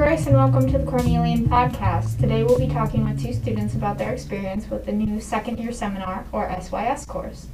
[0.00, 2.18] Grace, and welcome to the Cornellian Podcast.
[2.18, 5.72] Today we'll be talking with two students about their experience with the new second year
[5.72, 7.48] seminar or SYS course.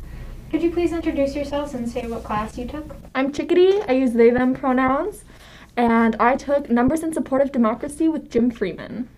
[0.53, 2.94] Could you please introduce yourselves and say what class you took?
[3.17, 3.82] I'm Chickadee.
[3.88, 5.24] I use they, them pronouns.
[5.76, 9.08] And I took Numbers and Supportive Democracy with Jim Freeman.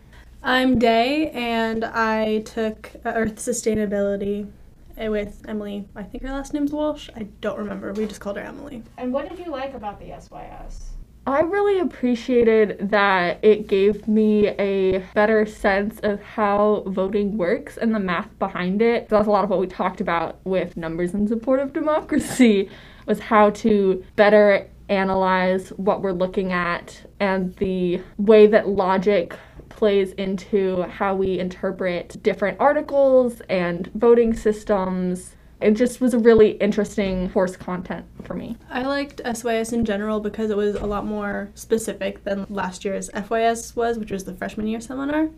[0.42, 4.50] I'm Day, and I took uh, Earth Sustainability
[4.98, 5.86] uh, with Emily.
[5.94, 7.10] I think her last name's Walsh.
[7.14, 7.92] I don't remember.
[7.92, 8.84] We just called her Emily.
[8.96, 10.92] And what did you like about the SYS?
[11.28, 17.94] I really appreciated that it gave me a better sense of how voting works and
[17.94, 19.10] the math behind it.
[19.10, 22.70] That's a lot of what we talked about with numbers and of democracy
[23.06, 29.36] was how to better analyze what we're looking at and the way that logic
[29.68, 36.52] plays into how we interpret different articles and voting systems it just was a really
[36.52, 38.56] interesting course content for me.
[38.70, 43.10] I liked SYS in general because it was a lot more specific than last year's
[43.10, 45.28] FYS was, which was the freshman year seminar.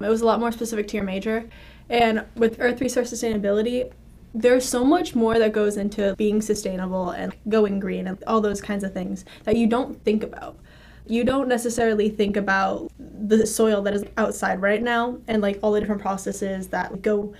[0.00, 1.48] It was a lot more specific to your major.
[1.88, 3.90] And with Earth Resource Sustainability,
[4.34, 8.60] there's so much more that goes into being sustainable and going green and all those
[8.60, 10.56] kinds of things that you don't think about.
[11.06, 15.72] You don't necessarily think about the soil that is outside right now and like all
[15.72, 17.34] the different processes that go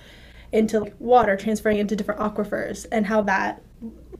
[0.51, 3.61] into water transferring into different aquifers and how that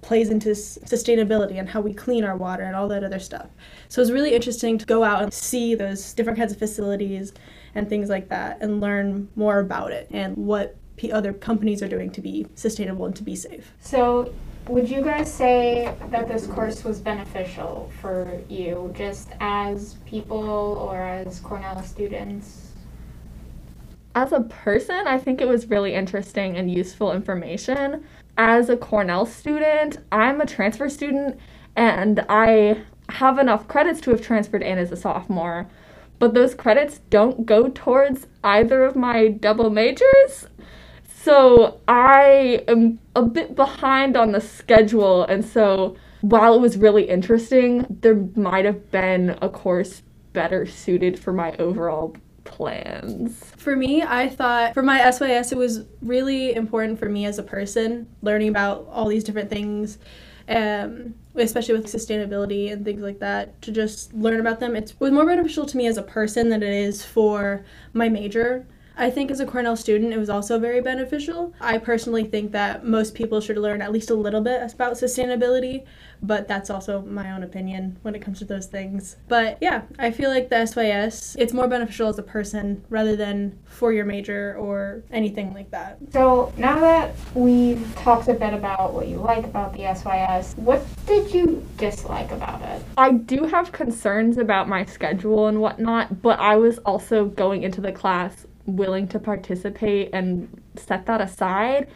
[0.01, 3.47] plays into sustainability and how we clean our water and all that other stuff.
[3.89, 7.33] So it's really interesting to go out and see those different kinds of facilities
[7.75, 11.87] and things like that and learn more about it and what p- other companies are
[11.87, 13.73] doing to be sustainable and to be safe.
[13.79, 14.33] So,
[14.67, 21.01] would you guys say that this course was beneficial for you just as people or
[21.01, 22.68] as Cornell students?
[24.19, 28.03] As a person, I think it was really interesting and useful information.
[28.37, 31.39] As a Cornell student, I'm a transfer student
[31.77, 35.69] and I have enough credits to have transferred in as a sophomore,
[36.19, 40.47] but those credits don't go towards either of my double majors.
[41.07, 47.09] So I am a bit behind on the schedule, and so while it was really
[47.09, 50.01] interesting, there might have been a course
[50.33, 52.17] better suited for my overall
[52.49, 53.51] plans?
[53.57, 57.43] For me, I thought for my SYS, it was really important for me as a
[57.43, 59.97] person, learning about all these different things,
[60.49, 64.75] um, especially with sustainability and things like that, to just learn about them.
[64.75, 68.67] It was more beneficial to me as a person than it is for my major.
[68.99, 71.53] I think as a Cornell student, it was also very beneficial.
[71.61, 75.85] I personally think that most people should learn at least a little bit about sustainability,
[76.21, 79.15] but that's also my own opinion when it comes to those things.
[79.29, 83.57] But yeah, I feel like the SYS, it's more beneficial as a person rather than
[83.63, 85.97] for your major or anything like that.
[86.11, 90.85] So now that we've talked a bit about what you like about the SYS, what
[91.05, 92.83] did you dislike about it?
[92.97, 97.79] I do have concerns about my schedule and whatnot, but I was also going into
[97.79, 101.87] the class willing to participate and set that aside.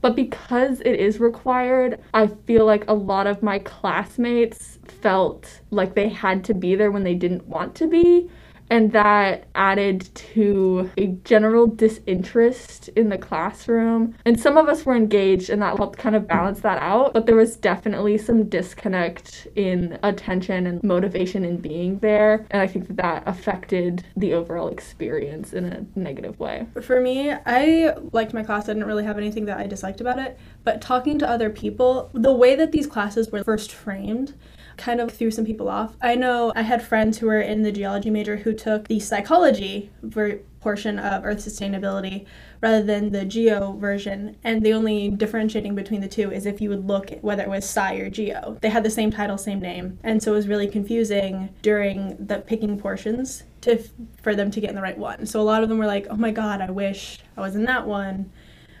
[0.00, 5.94] But because it is required, I feel like a lot of my classmates felt like
[5.94, 8.30] they had to be there when they didn't want to be
[8.70, 14.14] and that added to a general disinterest in the classroom.
[14.24, 17.12] And some of us were engaged, and that helped kind of balance that out.
[17.12, 22.46] But there was definitely some disconnect in attention and motivation in being there.
[22.50, 26.66] And I think that that affected the overall experience in a negative way.
[26.80, 28.68] For me, I liked my class.
[28.68, 30.38] I didn't really have anything that I disliked about it.
[30.64, 34.34] But talking to other people, the way that these classes were first framed,
[34.80, 35.94] kind of threw some people off.
[36.00, 39.90] I know I had friends who were in the geology major who took the psychology
[40.02, 42.26] ver- portion of Earth sustainability
[42.60, 46.68] rather than the geo version, and the only differentiating between the two is if you
[46.68, 48.58] would look whether it was sci or geo.
[48.60, 52.38] They had the same title, same name, and so it was really confusing during the
[52.38, 53.82] picking portions to
[54.22, 55.26] for them to get in the right one.
[55.26, 57.64] So a lot of them were like, "Oh my god, I wish I was in
[57.64, 58.30] that one,"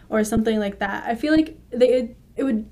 [0.08, 1.04] or something like that.
[1.06, 2.66] I feel like they it, it would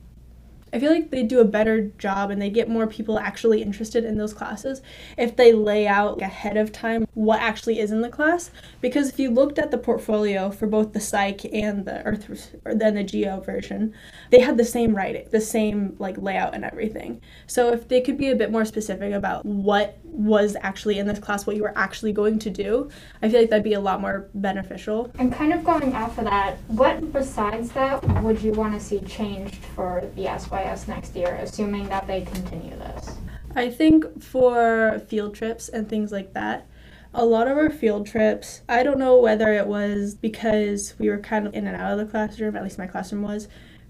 [0.73, 4.05] I feel like they do a better job and they get more people actually interested
[4.05, 4.82] in those classes
[5.17, 8.50] if they lay out ahead of time what actually is in the class.
[8.81, 12.75] Because if you looked at the portfolio for both the psych and the earth or
[12.75, 13.94] then the geo version,
[14.31, 17.20] they had the same writing, the same like layout and everything.
[17.47, 21.19] So if they could be a bit more specific about what was actually in this
[21.19, 22.91] class, what you were actually going to do,
[23.23, 25.12] I feel like that'd be a lot more beneficial.
[25.19, 29.00] And kind of going off of that, what besides that would you want to see
[29.00, 30.26] changed for the
[30.64, 33.16] SYS next year, assuming that they continue this?
[33.55, 36.66] I think for field trips and things like that,
[37.14, 41.19] a lot of our field trips, I don't know whether it was because we were
[41.19, 43.49] kind of in and out of the classroom, at least my classroom was,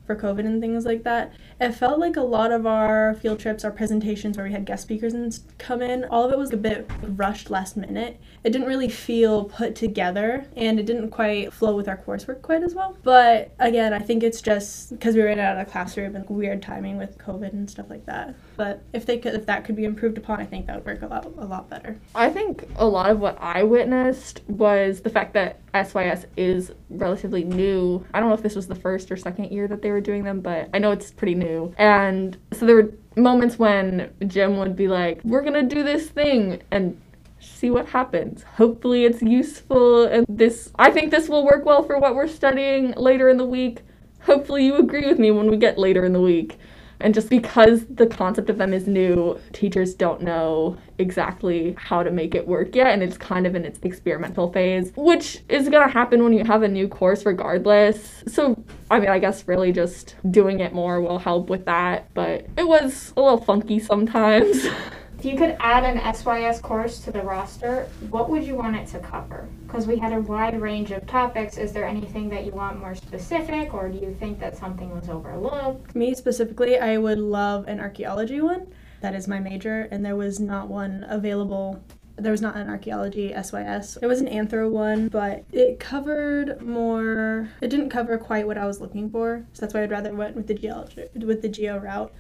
[0.09, 1.35] for COVID and things like that.
[1.61, 4.83] It felt like a lot of our field trips, our presentations where we had guest
[4.83, 8.19] speakers and come in, all of it was a bit rushed last minute.
[8.43, 12.63] It didn't really feel put together and it didn't quite flow with our coursework quite
[12.63, 12.97] as well.
[13.03, 16.63] But again, I think it's just because we and out of the classroom and weird
[16.63, 18.35] timing with COVID and stuff like that.
[18.59, 21.03] But if they could, if that could be improved upon, I think that would work
[21.03, 21.97] a lot, a lot better.
[22.13, 27.45] I think a lot of what I witnessed was the fact that SYS is relatively
[27.45, 28.05] new.
[28.13, 30.25] I don't know if this was the first or second year that they were doing
[30.25, 31.73] them, but I know it's pretty new.
[31.79, 36.61] And so there were moments when Jim would be like, We're gonna do this thing
[36.73, 37.01] and
[37.39, 38.43] see what happens.
[38.43, 42.91] Hopefully it's useful and this I think this will work well for what we're studying
[42.97, 43.83] later in the week.
[44.23, 46.59] Hopefully you agree with me when we get later in the week.
[47.01, 52.11] And just because the concept of them is new, teachers don't know exactly how to
[52.11, 55.89] make it work yet, and it's kind of in its experimental phase, which is gonna
[55.89, 58.25] happen when you have a new course regardless.
[58.27, 62.47] So, I mean, I guess really just doing it more will help with that, but
[62.57, 64.67] it was a little funky sometimes.
[65.19, 68.87] If you could add an SYS course to the roster, what would you want it
[68.91, 69.49] to cover?
[69.67, 71.59] Because we had a wide range of topics.
[71.59, 75.09] Is there anything that you want more specific, or do you think that something was
[75.09, 75.97] overlooked?
[75.97, 78.69] Me specifically, I would love an archaeology one.
[79.01, 81.83] That is my major, and there was not one available.
[82.19, 83.99] There was not an archaeology SYS.
[84.01, 87.51] There was an anthro one, but it covered more.
[87.61, 90.37] It didn't cover quite what I was looking for, so that's why I'd rather went
[90.37, 92.13] with the geology with the geo route.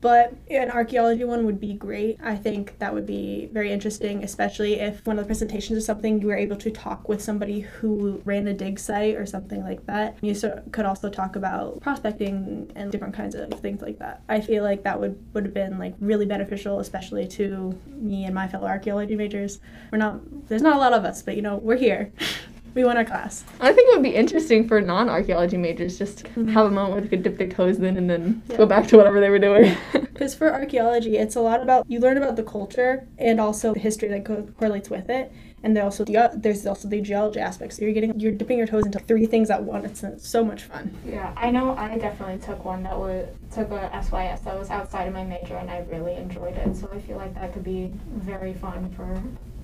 [0.00, 2.18] But an archaeology one would be great.
[2.22, 6.20] I think that would be very interesting, especially if one of the presentations is something
[6.20, 9.86] you were able to talk with somebody who ran a dig site or something like
[9.86, 10.18] that.
[10.20, 14.22] You so, could also talk about prospecting and different kinds of things like that.
[14.28, 18.34] I feel like that would would have been like really beneficial, especially to me and
[18.34, 19.45] my fellow archaeology majors.
[19.90, 22.12] We're not there's not a lot of us, but you know we're here.
[22.76, 23.42] we want our class.
[23.58, 26.48] I think it would be interesting for non archaeology majors just to mm-hmm.
[26.48, 28.58] have a moment where they could dip their toes in and then Yeah.
[28.58, 29.76] go back to whatever they were doing.
[30.16, 33.80] Because for archaeology, it's a lot about you learn about the culture and also the
[33.80, 35.30] history that co- correlates with it,
[35.66, 37.72] and there also the, there's also the geology aspect.
[37.72, 40.04] So you're getting you're dipping your toes into three things at once.
[40.04, 40.96] It's so much fun.
[41.04, 45.08] Yeah, I know I definitely took one that was took a SYS that was outside
[45.08, 46.76] of my major and I really enjoyed it.
[46.76, 49.20] So I feel like that could be very fun for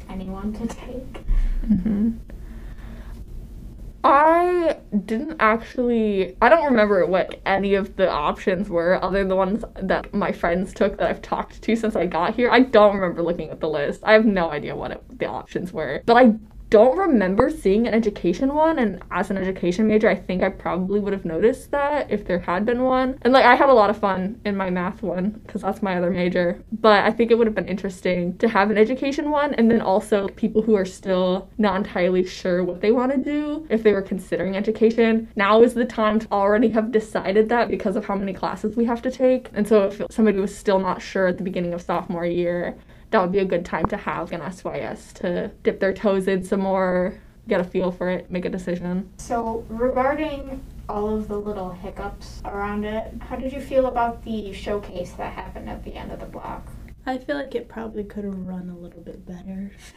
[0.09, 1.19] anyone to take.
[1.69, 2.11] hmm
[4.05, 6.37] I didn't actually.
[6.43, 10.33] I don't remember what any of the options were, other than the ones that my
[10.33, 12.51] friends took that I've talked to since I got here.
[12.51, 14.01] I don't remember looking at the list.
[14.03, 16.03] I have no idea what it, the options were.
[16.05, 16.35] But I
[16.73, 21.01] don't remember seeing an education one, and as an education major, I think I probably
[21.01, 23.19] would have noticed that if there had been one.
[23.21, 25.99] And like, I had a lot of fun in my math one because that's my
[25.99, 26.65] other major.
[26.73, 29.83] But I think it would have been interesting to have an education one, and then
[29.83, 33.93] also people who are still not entirely sure what they want to do if they
[33.93, 35.29] were considering education.
[35.37, 38.87] Now is the time to already have decided that because of how many classes we
[38.87, 39.51] have to take.
[39.53, 42.79] And so if somebody was still not sure at the beginning of sophomore year,
[43.13, 46.43] that would be a good time to have an SYS to dip their toes in
[46.43, 47.15] some more,
[47.47, 49.11] get a feel for it, make a decision.
[49.19, 54.53] So regarding all of the little hiccups around it, how did you feel about the
[54.53, 56.67] showcase that happened at the end of the block?
[57.05, 59.71] I feel like it probably could have run a little bit better.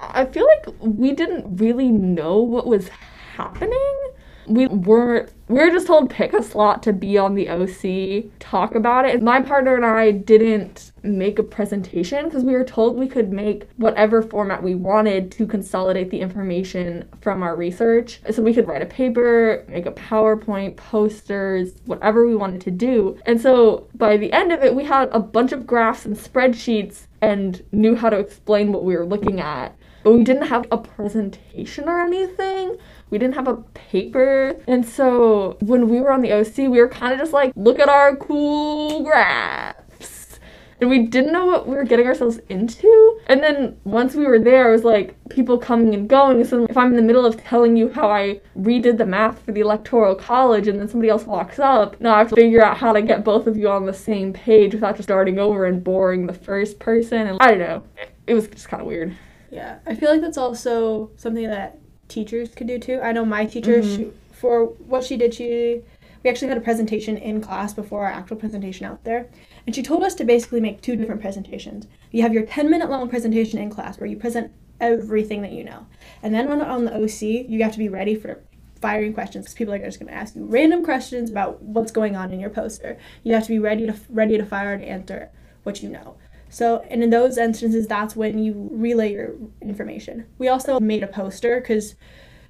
[0.00, 2.88] I feel like we didn't really know what was
[3.36, 3.96] happening.
[4.46, 8.74] We weren't we were just told pick a slot to be on the OC, talk
[8.74, 9.22] about it.
[9.22, 13.68] My partner and I didn't make a presentation because we were told we could make
[13.76, 18.20] whatever format we wanted to consolidate the information from our research.
[18.32, 23.16] So we could write a paper, make a PowerPoint, posters, whatever we wanted to do.
[23.24, 27.06] And so by the end of it, we had a bunch of graphs and spreadsheets
[27.20, 29.76] and knew how to explain what we were looking at
[30.06, 32.76] but we didn't have a presentation or anything.
[33.10, 34.56] We didn't have a paper.
[34.66, 37.78] And so when we were on the OC, we were kind of just like, look
[37.78, 40.40] at our cool graphs.
[40.78, 43.18] And we didn't know what we were getting ourselves into.
[43.28, 46.44] And then once we were there, it was like people coming and going.
[46.44, 49.52] So if I'm in the middle of telling you how I redid the math for
[49.52, 52.76] the electoral college and then somebody else walks up, now I have to figure out
[52.76, 55.82] how to get both of you on the same page without just starting over and
[55.82, 57.26] boring the first person.
[57.26, 57.82] And I don't know.
[58.26, 59.16] It was just kind of weird.
[59.50, 63.00] Yeah, I feel like that's also something that teachers could do too.
[63.02, 63.96] I know my teacher, Mhm.
[63.96, 65.82] she, for what she did, she
[66.22, 69.28] we actually had a presentation in class before our actual presentation out there,
[69.64, 71.86] and she told us to basically make two different presentations.
[72.10, 75.62] You have your 10 minute long presentation in class where you present everything that you
[75.62, 75.86] know,
[76.22, 78.40] and then on, on the OC, you have to be ready for
[78.80, 82.14] firing questions because people are just going to ask you random questions about what's going
[82.16, 82.98] on in your poster.
[83.22, 85.30] You have to be ready to ready to fire and answer
[85.62, 86.16] what you know.
[86.48, 90.26] So, and in those instances, that's when you relay your information.
[90.38, 91.96] We also made a poster because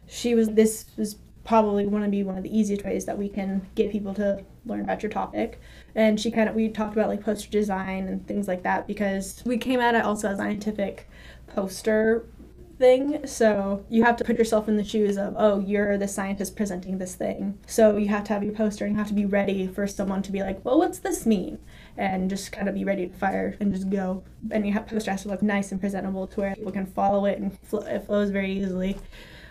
[0.07, 3.29] she was, this was probably want to be one of the easiest ways that we
[3.29, 5.61] can get people to learn about your topic.
[5.95, 9.43] And she kind of, we talked about like poster design and things like that because
[9.47, 11.09] we came at it also as scientific
[11.47, 12.27] poster
[12.79, 13.27] thing.
[13.27, 16.99] So you have to put yourself in the shoes of, oh, you're the scientist presenting
[16.99, 17.59] this thing.
[17.67, 20.23] So you have to have your poster and you have to be ready for someone
[20.23, 21.59] to be like, well, what's this mean?
[21.97, 24.23] And just kind of be ready to fire and just go.
[24.51, 27.39] And your poster has to look nice and presentable to where people can follow it
[27.39, 28.99] and fl- it flows very easily.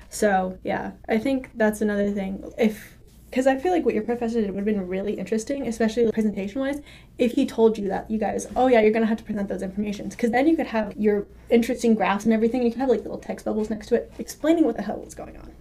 [0.10, 2.52] So yeah, I think that's another thing.
[2.58, 2.95] If
[3.36, 6.62] because I feel like what your professor did would have been really interesting, especially presentation
[6.62, 6.80] wise,
[7.18, 9.62] if he told you that you guys, oh yeah, you're gonna have to present those
[9.62, 12.62] informations, because then you could have your interesting graphs and everything.
[12.62, 15.02] And you could have like little text bubbles next to it explaining what the hell
[15.04, 15.52] was going on.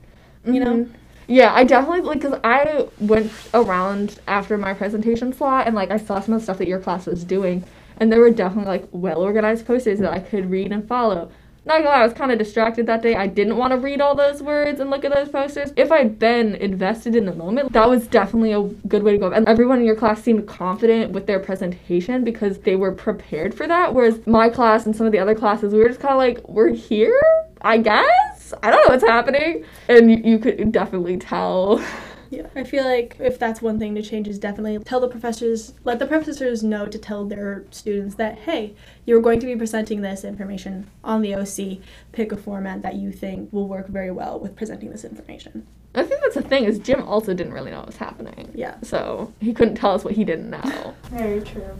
[0.44, 0.72] You know?
[0.72, 0.90] Mhm.
[1.26, 5.96] Yeah, I definitely like because I went around after my presentation slot and like I
[5.96, 7.64] saw some of the stuff that your class was doing,
[7.96, 11.28] and there were definitely like well organized posters that I could read and follow.
[11.66, 13.14] Not gonna lie, I was kind of distracted that day.
[13.14, 15.72] I didn't want to read all those words and look at those posters.
[15.76, 19.32] If I'd been invested in the moment, that was definitely a good way to go.
[19.32, 23.66] And everyone in your class seemed confident with their presentation because they were prepared for
[23.66, 23.94] that.
[23.94, 26.46] Whereas my class and some of the other classes, we were just kind of like,
[26.46, 27.18] we're here,
[27.62, 28.52] I guess.
[28.62, 31.82] I don't know what's happening, and you, you could definitely tell.
[32.36, 35.74] Yeah, I feel like if that's one thing to change is definitely tell the professors,
[35.84, 38.74] let the professors know to tell their students that, hey,
[39.06, 41.78] you're going to be presenting this information on the OC.
[42.12, 45.66] Pick a format that you think will work very well with presenting this information.
[45.94, 48.50] I think that's the thing is Jim also didn't really know what was happening.
[48.54, 48.74] Yeah.
[48.82, 50.94] So he couldn't tell us what he didn't know.
[51.04, 51.70] Very true.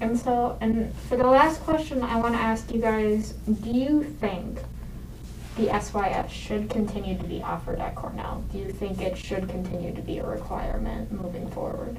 [0.00, 4.02] And so, and for the last question, I want to ask you guys do you
[4.02, 4.58] think
[5.56, 8.42] the SYF should continue to be offered at Cornell?
[8.52, 11.98] Do you think it should continue to be a requirement moving forward?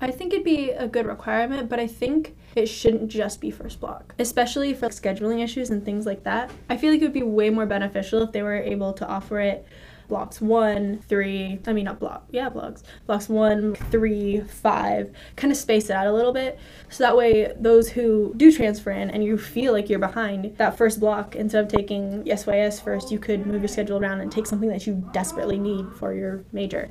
[0.00, 3.80] I think it'd be a good requirement, but I think it shouldn't just be first
[3.80, 6.50] block, especially for scheduling issues and things like that.
[6.68, 9.40] I feel like it would be way more beneficial if they were able to offer
[9.40, 9.66] it
[10.08, 15.56] blocks one, three, I mean, not block, yeah, blocks, blocks one, three, five, kind of
[15.56, 16.58] space it out a little bit.
[16.88, 20.76] So that way, those who do transfer in and you feel like you're behind that
[20.76, 24.46] first block, instead of taking SYS first, you could move your schedule around and take
[24.46, 26.90] something that you desperately need for your major.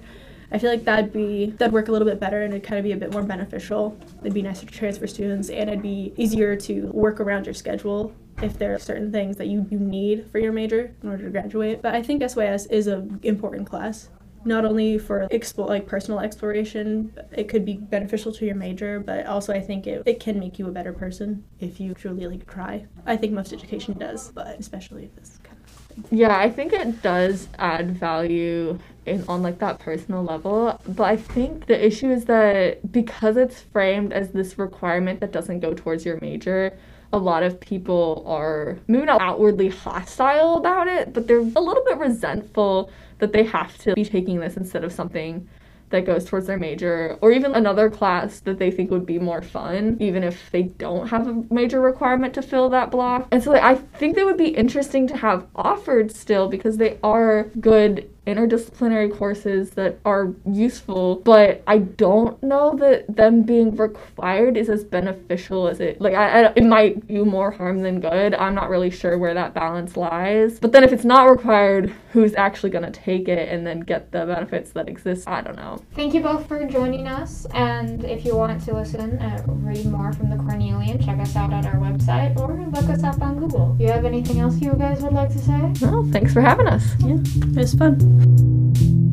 [0.51, 2.83] I feel like that'd be that'd work a little bit better and it'd kind of
[2.83, 3.97] be a bit more beneficial.
[4.21, 8.13] It'd be nicer to transfer students and it'd be easier to work around your schedule
[8.41, 11.29] if there are certain things that you, you need for your major in order to
[11.29, 11.81] graduate.
[11.81, 14.09] But I think SYS is an important class.
[14.43, 19.25] Not only for expo- like personal exploration, it could be beneficial to your major, but
[19.25, 22.47] also I think it, it can make you a better person if you truly like
[22.47, 22.85] try.
[23.07, 26.19] I think most education does, but especially this kind of thing.
[26.19, 28.77] Yeah, I think it does add value
[29.07, 33.61] in on like that personal level, but I think the issue is that because it's
[33.61, 36.77] framed as this requirement that doesn't go towards your major,
[37.15, 41.83] a lot of people are maybe not outwardly hostile about it, but they're a little
[41.85, 45.47] bit resentful that they have to be taking this instead of something
[45.91, 49.41] that goes towards their major or even another class that they think would be more
[49.41, 53.27] fun even if they don't have a major requirement to fill that block.
[53.31, 56.97] And so like, i think they would be interesting to have offered still because they
[57.03, 64.57] are good interdisciplinary courses that are useful but i don't know that them being required
[64.57, 68.33] is as beneficial as it like I, I, it might do more harm than good
[68.35, 72.33] i'm not really sure where that balance lies but then if it's not required who's
[72.35, 75.79] actually going to take it and then get the benefits that exist i don't know
[75.93, 77.45] Thank you both for joining us.
[77.53, 81.53] And if you want to listen, uh, read more from the Cornellian, check us out
[81.53, 83.73] on our website or look us up on Google.
[83.75, 85.73] Do you have anything else you guys would like to say?
[85.81, 88.14] well thanks for having us Yeah, it was fun.
[88.17, 89.04] Thank you.